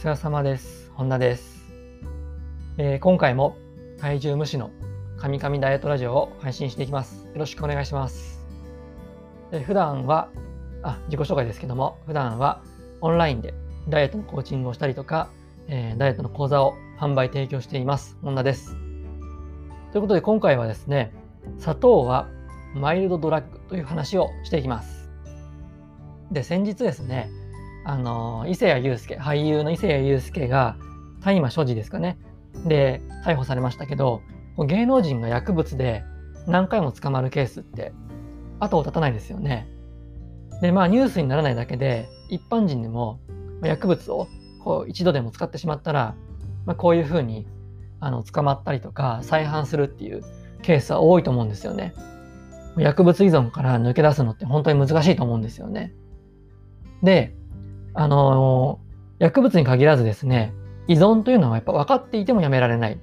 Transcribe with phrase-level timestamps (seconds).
[0.00, 0.90] 疲れ様です。
[0.94, 1.60] 本田です、
[2.78, 3.58] えー今回も
[3.98, 4.70] 体重無視の
[5.18, 7.26] 神々ダイエットラジオを配信していきます。
[7.26, 8.42] よろしくお願いします。
[9.52, 10.30] えー普段は、
[10.82, 12.62] あ、自己紹介ですけども、普段は
[13.02, 13.52] オンラインで
[13.90, 15.28] ダイエットのコーチングをしたりとか、
[15.68, 18.16] えーダイエットの講座を販売提供しています。
[18.22, 18.76] 本田です。
[19.92, 21.12] ということで今回はですね、
[21.58, 22.26] 砂糖は
[22.74, 25.10] マイルドドラッグという話をしていきます。
[26.32, 27.28] で、先日ですね、
[27.84, 30.76] あの伊勢谷友介俳優の伊勢谷友介が
[31.22, 32.18] 大麻所持ですかね。
[32.66, 34.22] で逮捕されましたけど
[34.58, 36.04] 芸能人が薬物で
[36.46, 37.92] 何回も捕まるケースって
[38.58, 39.68] 後を絶たないですよね。
[40.60, 43.20] でまあニュースにならないだけで一般人でも
[43.62, 44.28] 薬物を
[44.62, 46.14] こう一度でも使ってしまったら、
[46.66, 47.46] まあ、こういうふうに
[47.98, 50.22] あの捕まったりとか再犯するっていう
[50.62, 51.94] ケースは多いと思うんですよね。
[52.76, 55.94] 薬物依存から抜け出すのって本当に難しいと思うんですよね。
[57.02, 57.34] で
[57.94, 58.80] あの
[59.18, 60.52] 薬物に限らずですね
[60.88, 62.98] 依存というのはやっぱ分かっていてもやめられない。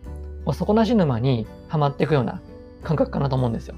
[0.46, 2.42] もう底なし沼にはまっていくような
[2.82, 3.76] 感覚かなと思うんですよ。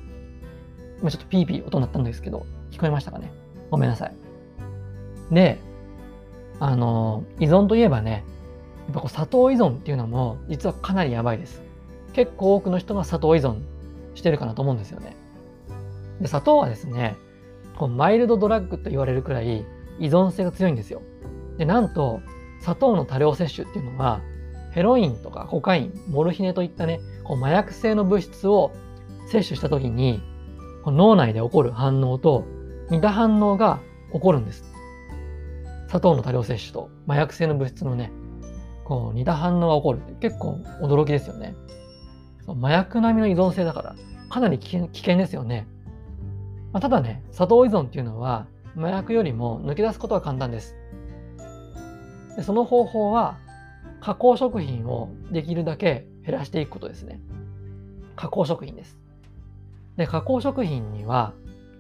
[1.01, 3.31] 今ちょっとピーピー音鳴ったんですけど聞こえましたかね？
[3.71, 4.15] ごめんなさい。
[5.31, 5.59] で
[6.59, 8.23] あの依存といえばね
[8.87, 11.61] やっぱこう砂糖依存っていうのも実はかなりやばいです。
[12.13, 13.61] 結構多くの人が砂糖依存
[14.15, 15.15] してるかなと思うんですよね。
[16.21, 17.15] で砂糖はですね
[17.77, 19.65] こうマイルドドラッグと言われるくらい
[19.99, 21.01] 依存性が強いんですよ。
[21.57, 22.21] で、なんと、
[22.61, 24.21] 砂糖の多量摂取っていうのは、
[24.71, 28.71] ヘロインとかコカイン、モルヒネといったね、こう麻薬性の物質を
[29.27, 30.21] 摂取した時に、
[30.83, 32.45] こう脳内で起こる反応と
[32.89, 33.79] 似た反応が
[34.13, 34.63] 起こるんです。
[35.87, 38.11] 砂糖の多量摂取と麻薬性の物質のね、
[38.85, 41.55] こう似た反応が起こるって結構驚きですよね。
[42.45, 43.95] そう麻薬並みの依存性だから、
[44.29, 45.67] かなり危険危険ですよね。
[46.71, 48.45] まあ、ただね、砂糖依存っていうのは、
[48.79, 50.75] 麻薬よりも抜け出すことは簡単です。
[52.37, 53.37] でその方法は
[53.99, 57.19] 加工食品をできるだけ減らしていくことですね。
[58.15, 58.97] 加工食品です。
[59.97, 61.33] で、加工食品には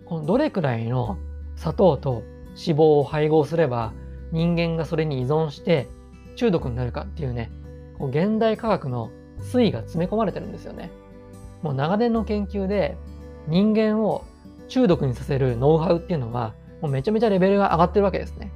[0.05, 1.17] このどれくらいの
[1.55, 3.93] 砂糖と脂肪を配合すれば
[4.31, 5.87] 人間がそれに依存して
[6.35, 7.51] 中毒になるかっていうね、
[7.97, 10.91] こう現代科学の推移が詰め込まれてるんですよね。
[11.61, 12.97] もう長年の研究で
[13.47, 14.25] 人間を
[14.67, 18.51] 中毒にさせるノウハウっていうのはもうめちゃめちゃレベルが上がってるわけですね。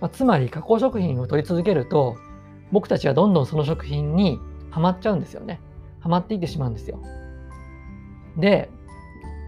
[0.00, 2.16] まあ、つまり加工食品を取り続けると
[2.72, 4.38] 僕たちはどんどんその食品に
[4.70, 5.60] はまっちゃうんですよね。
[6.00, 7.00] はまっていってしまうんですよ。
[8.36, 8.70] で、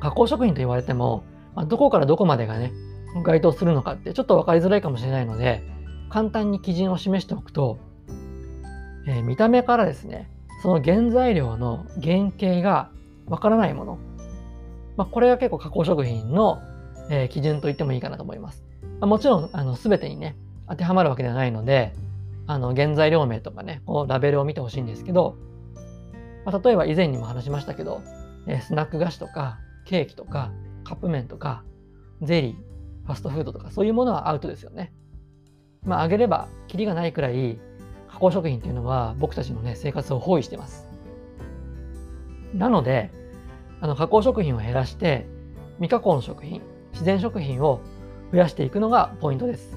[0.00, 2.72] 加工食品と言われても、まあ、どこからどこまでがね、
[3.24, 5.62] 該当するのかってちょっと分かりづらいかもしれないので、
[6.08, 7.78] 簡単に基準を示しておくと、
[9.08, 10.30] えー見た目からですね、
[10.62, 12.90] その原材料の原型が
[13.26, 13.98] わからないもの、
[14.96, 16.58] まあ、これが結構加工食品の
[17.10, 18.64] えー基準と言ってもいいかなと思います。
[18.82, 20.36] まあもちろんあの全てにね
[20.68, 21.94] 当てはまるわけではないので
[22.46, 25.36] あの原材料名とかねこうラベルを見てほしいんですけど、
[26.44, 28.02] まあ、例えば以前にも話しましたけど、
[28.46, 30.52] えースナック菓子とかケーキとか
[30.84, 31.64] カップ麺とか
[32.22, 32.54] ゼリー
[33.06, 34.92] ファストフードとかそういうものはアウトですよね。
[35.84, 37.58] まああげればキリがないくらい
[38.10, 40.88] 加工食品っていうのは僕たちのね生活を包囲してます。
[42.54, 43.10] なので
[43.80, 45.26] あの加工食品を減らして
[45.76, 46.62] 未加工の食品
[46.96, 47.82] 自然食品を
[48.32, 49.76] 増やしていくのがポイントです。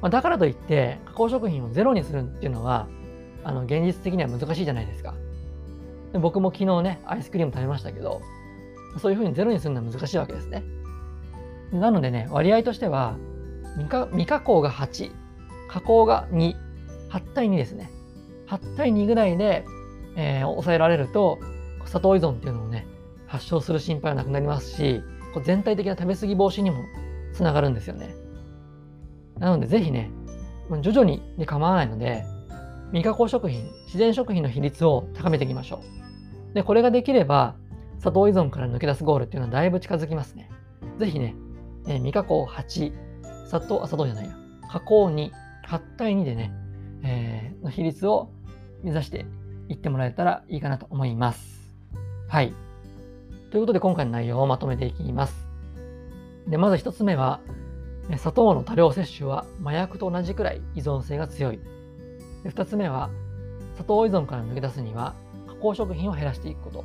[0.00, 2.86] まあ、だからといって加工食品をゼロにするっていうのは
[3.42, 5.14] あの現実的には難しいじゃないですか。
[6.12, 8.22] で僕も昨日ねアイスクリーム食べましたけど
[9.00, 10.62] そういうふうにゼロにするのは難しいわけですね。
[11.72, 13.16] なのでね割合としては
[13.74, 15.10] 未加未加工が8
[15.68, 16.54] 加工が28
[17.34, 17.90] 対2ですね。
[18.46, 19.64] 8対2ぐらいで、
[20.14, 21.40] えー抑えられると
[21.86, 22.86] 砂糖依存っていうのをね
[23.26, 25.02] 発症する心配はなくなりますし
[25.36, 26.86] こう全体的な食べ過ぎ防止にも
[27.34, 28.14] つながるんですよね。
[29.38, 30.10] なのでぜひね、
[30.80, 32.24] 徐々にで構わないので、
[32.88, 35.82] 未加工食品、自然食品の比率を高めていきましょ
[36.52, 36.54] う。
[36.54, 37.54] で、これができれば、
[37.98, 40.50] 砂糖依存から抜け出すゴールっていうのはだいぶ近づきますね。
[40.98, 41.34] ぜひね、
[41.86, 42.92] え未加工8、
[43.46, 44.34] 砂糖、あ、砂糖じゃないや、
[44.70, 45.30] 加工2、
[45.68, 46.50] 8対2でね、
[47.02, 48.30] えーの比率を
[48.82, 49.26] 目指して
[49.68, 51.76] いってもらえたらいいかなと思います。
[52.26, 52.54] はい。
[53.50, 55.46] ということで今回の内容をまとめていきます。
[56.48, 57.40] でまず1つ目は、
[58.18, 61.60] 砂糖の多量摂取は麻薬と同じくらい依存性が強い。
[62.44, 63.10] で2つ目は、
[63.74, 65.14] 砂糖依存から抜け出すには
[65.46, 66.84] 加工食品を減らしていくこと。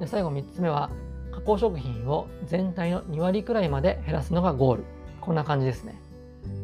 [0.00, 0.90] で最後3つ目は、
[1.32, 4.84] 加工食品を全体の2割くらいまで減らすのがゴール。
[5.20, 6.00] こんな感じですね。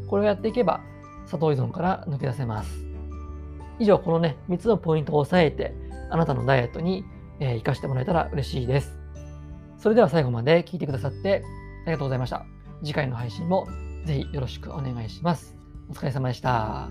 [0.08, 0.80] これをやっていけば
[1.26, 2.84] 砂糖依存から抜け出せます。
[3.78, 5.74] 以上、このね、3つのポイントを押さえて、
[6.10, 7.04] あなたのダイエットに、
[7.40, 9.03] えー活かしてもらえたら嬉しいです。
[9.84, 11.42] それでは最後まで聞いてくださって
[11.82, 12.46] ありがとうございました。
[12.82, 13.68] 次回の配信も
[14.06, 15.54] ぜひよろしくお願いします。
[15.90, 16.88] お疲れ様でした。